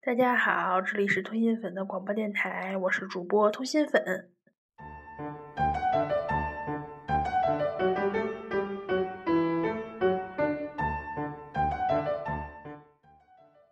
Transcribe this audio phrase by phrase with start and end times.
[0.00, 4.30] 大家好，这里是通心粉的广播电台，我是主播通心粉。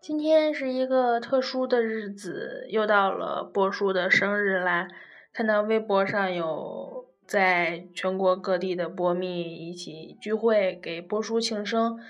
[0.01, 4.89] 今天是一个特殊的日子，又到了波叔的生日啦！
[5.33, 12.01] 看到微博上有在全国各地的波蜜一起聚会，给波叔庆生。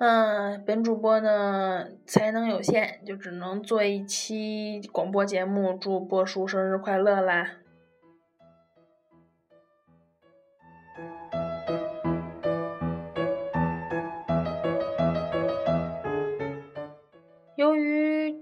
[0.00, 7.58] 嗯，本主播呢才能有限，就只能做一期广播节目，祝波叔生日快乐啦！
[17.56, 18.34] 由于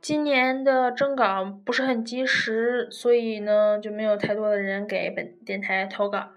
[0.00, 6.30] 今年的征稿不是很及时，所以呢就没有太多的人给本电台投稿。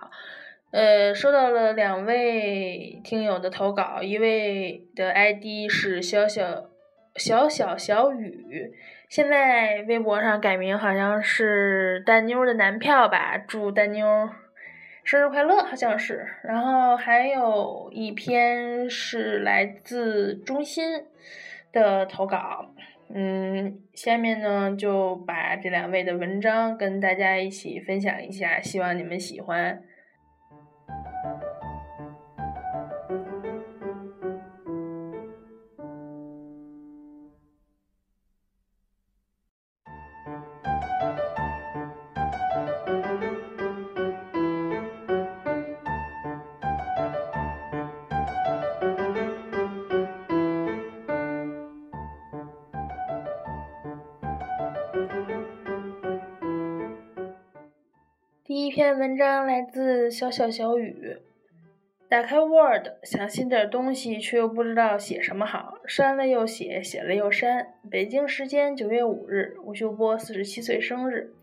[0.74, 6.66] 呃，收到了两位听友的投稿，一位的 ID 是小小
[7.16, 8.74] 小小小雨，
[9.08, 14.28] 现在微博上改名好像是蛋妞的男票吧，祝蛋妞
[15.04, 16.26] 生日快乐，好像是。
[16.44, 21.04] 然后还有一篇是来自中心
[21.72, 22.74] 的投稿，
[23.14, 29.84] 嗯，下面呢就把这两位的文章跟大家一起分享一下，希望你们喜欢。
[58.74, 61.20] 篇文章来自小小小雨。
[62.10, 65.76] 打开 Word，想写点东西，却又不知道写什么好。
[65.86, 67.68] 删了又写，写了又删。
[67.92, 71.36] 北京时间九月五日，吴秀波四十七岁生日。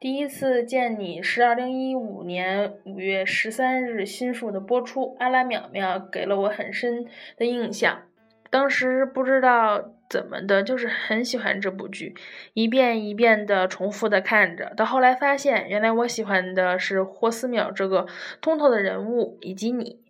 [0.00, 7.06] 第一次见你是二零一五年五月十三日新书的播出，阿拉淼淼给了我很深
[7.36, 8.02] 的印象。
[8.50, 12.14] 当时不知道怎么的，就是很喜欢这部剧，
[12.54, 14.72] 一遍一遍的重复的看着。
[14.76, 18.06] 到后来发现，原来我喜欢的是霍思邈这个
[18.40, 20.00] 通透的人物，以及你。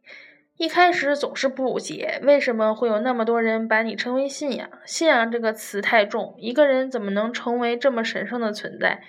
[0.60, 4.68] 一开始总是不解，为什么会有那么多人把你称为信仰？
[4.84, 9.00] 信仰这个词太重，一个人怎么能成为这么神圣的存在？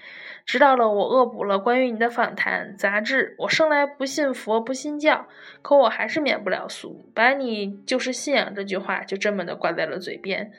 [0.45, 5.27] 直到了我恶补了关于你的访谈杂志，我生来不信佛不信教，
[5.61, 10.53] 可我还是免不了俗，把你就是信仰这句话就这么的挂在了嘴边。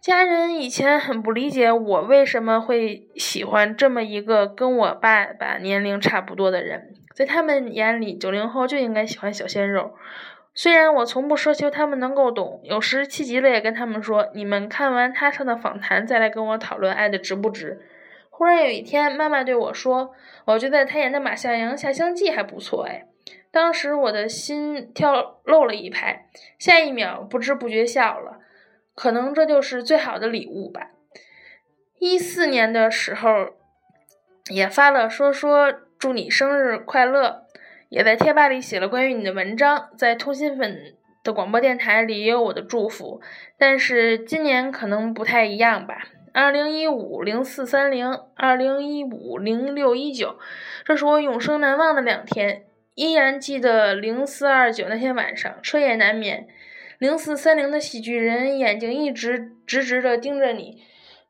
[0.00, 9.94] 家人以前很不理解我为什么会喜欢这么一个跟我爸爸年龄差不多的人，在他们眼里，九零后就应该喜欢小鲜肉。
[10.52, 17.80] 虽然我从不奢求他们能够懂，有时气急了也跟他们说：“你们看完他上的访谈再来跟我讨论爱的值不值。”
[18.28, 23.06] 忽然有一天，妈妈对我说：“我觉得他演的马向阳下乡记还不错。”哎，
[23.50, 26.28] 当时我的心跳漏了一拍，
[26.58, 28.40] 下一秒不知不觉笑了。
[28.94, 30.90] 可能这就是最好的礼物吧。
[31.98, 33.30] 一四年的时候，
[34.50, 35.72] 也发了说说
[36.06, 37.42] 祝你生日快乐，
[37.88, 40.94] 也在贴吧里写了关于你的文章，在通心粉
[41.24, 43.20] 的广播电台里也有我的祝福。
[43.58, 46.06] 但是今年可能不太一样吧。
[46.32, 50.36] 二零一五零四三零，二零一五零六一九，
[50.84, 52.62] 这是我永生难忘的两天。
[52.94, 56.46] 依然记得零四二九那天晚上，彻夜难眠。
[57.00, 60.84] 零四三零的喜剧人眼睛一直直直的盯着你，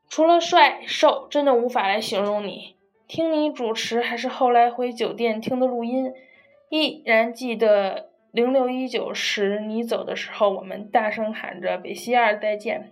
[0.07, 2.76] 除了帅瘦，真的无法来形容你。
[3.07, 6.11] 听你主持，还是后来回酒店听的录音，
[6.67, 12.91] 依然记得零六一九时你走的时候，我们大声喊着北西二再见。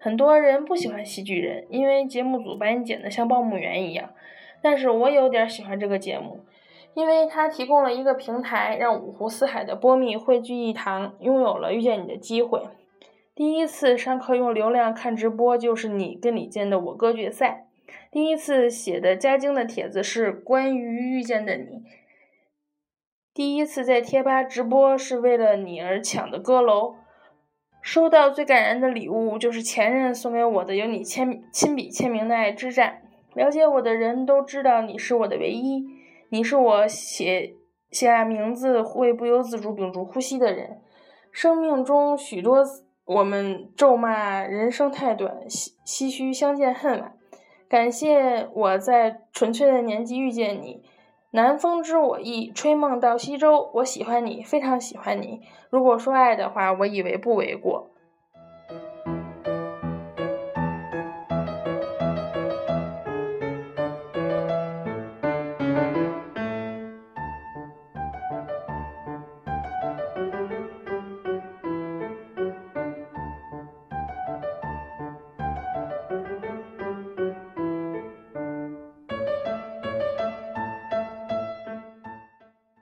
[0.00, 4.10] 很多人不喜欢喜剧人，因为节目组把你剪得像报幕员一样。
[4.60, 6.40] 但是我有点喜欢这个节目，
[6.94, 12.60] 因为它提供了一个平台，让五湖四海的波密汇聚一堂，拥有了遇见你的机会。
[13.36, 17.68] 第一次上课用流量看直播，就是你跟李健的我歌决赛。
[18.10, 21.82] 第一次写的加精的帖子是关于遇见的你。
[23.34, 26.96] 第一次在贴吧直播是为了你而抢的歌楼。
[27.80, 33.02] 收到最感人的礼物，就是前任送给我的有你签亲笔签名的《爱之战》。
[33.36, 35.84] 了解我的人都知道你是我的唯一，
[36.28, 37.56] 你是我写
[37.90, 40.80] 写下名字会不由自主屏住呼吸的人。
[41.32, 42.62] 生命中许多
[43.04, 47.16] 我们咒骂人生太短，唏唏嘘相见恨晚。
[47.72, 50.82] 感谢我在纯粹的年纪遇见你。
[51.30, 53.70] 南风知我意，吹梦到西洲。
[53.76, 55.40] 我喜欢你，非常喜欢你。
[55.70, 57.88] 如果说爱的话，我以为不为过。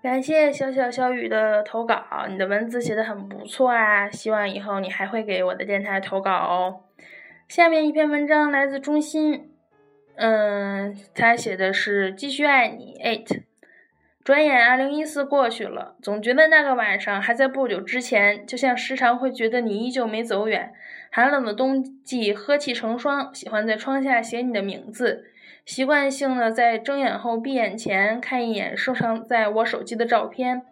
[0.03, 6.81] 感谢小小小雨的投稿，你的文字写的很不错啊，希望以后你还会给我的电台投稿哦。
[7.47, 9.51] 下面一篇文章来自中心，
[10.17, 12.95] 嗯，他写的是继续爱你。
[13.05, 13.43] eight，
[14.25, 20.73] 转眼二零一四过去了，总觉得那个晚上还在不久之前，就像时常会觉得你依旧没走远。
[21.11, 25.27] 寒冷的冬季，呵气成霜，喜欢在窗下写你的名字。
[25.71, 30.63] 习惯性的在睁眼后闭眼前看一眼收藏在我手机的照片，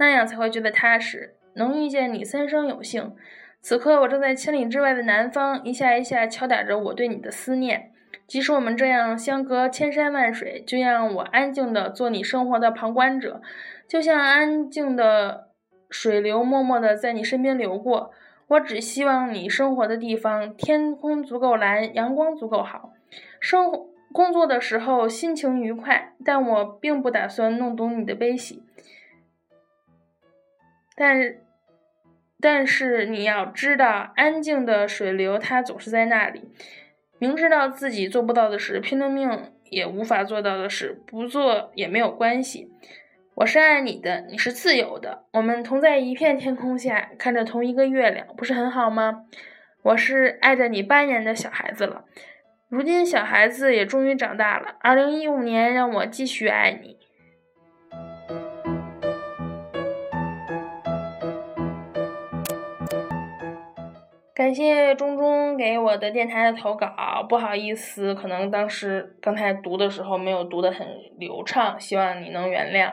[0.00, 1.36] 那样才会觉得踏实。
[1.54, 3.14] 能遇见你，三生有幸。
[3.60, 7.92] 此刻我正在千里之外的南方，一下一下敲打着我对你的思念。
[8.26, 13.40] 即使我们这样相隔千山万水，就让我安静的做你生活的旁观者，
[13.86, 15.50] 就像安静的
[15.88, 18.10] 水流默默的在你身边流过。
[18.48, 22.90] 我只希望你生活的地方天空足够蓝，阳光足够好，
[23.38, 23.86] 生活。
[24.12, 28.62] 工作的时候心情愉快，但我并不打算弄懂你的悲喜。
[30.96, 31.36] 但
[32.40, 36.50] 但是你要知道，安静的水流它总是在那里。
[37.18, 42.70] 明知道自己做不到的事，拼了命也无法做到的事，不做也没有关系。
[43.34, 49.26] 我是爱你的，你是自由的，我们同在一片天空下，看着同一个月亮，不是很好吗？
[49.82, 52.04] 我是爱着你八年的小孩子了。
[52.70, 54.76] 如今小孩子也终于长大了。
[54.80, 56.98] 二零一五年，让我继续爱你。
[64.34, 70.86] 感谢中中给我的电台的投稿，不好意思，可能当时刚才读的时候没有读的很
[71.18, 72.92] 流畅，希望你能原谅。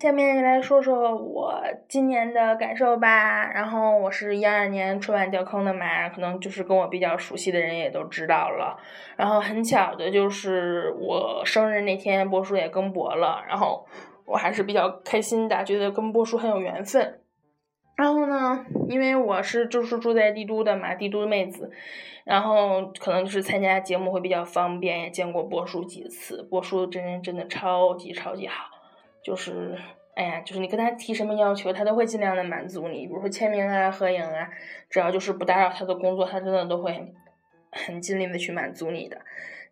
[0.00, 3.52] 下面来说说我今年的感受吧。
[3.52, 8.80] 然后我是一二年春晚掉坑的嘛，可能就是跟我比较熟悉的人也都知道了。
[9.18, 13.86] 然后很巧的就是我生日那天波叔也更博了，然后
[14.24, 17.20] 我还是比较开心的，觉得跟波叔很有缘分。
[17.94, 21.70] 然后呢，因为我是就是住在帝都的嘛，帝都的妹子，
[22.24, 26.42] 然后可能就是参加节目会比较方便，也见过波叔几次。
[26.44, 28.79] 波叔真人真的超级超级好。
[29.22, 29.76] 就是，
[30.14, 33.06] 哎呀，就是你跟他提什么要求，他都会尽量的满足你。
[33.06, 34.48] 比如说签名啊、合影啊，
[34.88, 37.12] 只要就是不打扰他的工作，他真的都会
[37.70, 39.18] 很尽力的去满足你的。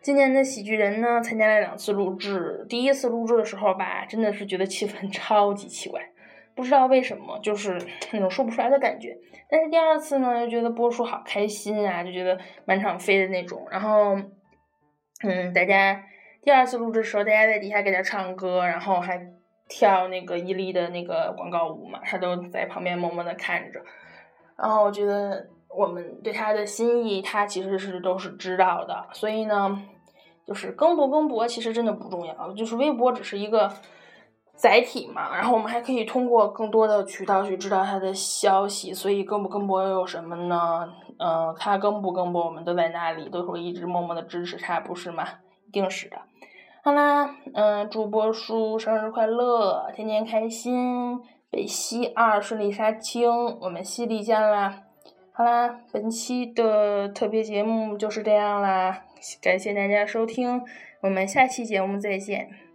[0.01, 2.65] 今年的喜剧人呢，参加了两次录制。
[2.69, 6.01] 第一次录制的时候吧，真的是觉得气氛 超级奇怪，
[6.55, 7.81] 不知道为什么，就是
[8.13, 9.17] 那种说不出来的感觉。
[9.51, 13.67] 但是第二次呢，又觉得播出好开心啊，就觉得满场飞的那种。
[13.71, 14.15] 然后，
[15.25, 16.05] 嗯，大家
[16.43, 19.38] 第二次录制的时候，大家在底下给他唱歌，然后还。
[19.69, 23.81] 跳那个伊利的那个广告舞嘛，他都在旁边默默的看着。
[24.57, 29.07] 然后我觉得我们对他的心意，他其实是都是知道的。
[29.13, 29.81] 所以呢，
[30.47, 33.71] 就是更不更博其实真的不重要，就是微博只是一个
[34.57, 35.37] 载体嘛。
[35.37, 38.93] 然后我们还可以通过更多的渠道去知道他的消息。
[38.93, 40.89] 所以更不更博又有什么呢？
[41.21, 45.25] 嗯，他更不更博，我们都在那里，都会一直默默的支持他，不是吗？
[45.67, 46.17] 一定是的。
[46.83, 51.21] 好啦，嗯，祝波叔生日快乐，天天开心，
[51.51, 53.29] 北西二顺利杀青，
[53.61, 54.85] 我们西丽见啦！
[55.33, 59.05] 好啦，本期的特别节目就是这样啦，
[59.43, 60.63] 感谢大家收听，
[61.03, 62.68] 我们下期节目再见。